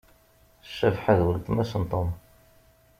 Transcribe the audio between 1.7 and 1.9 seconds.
n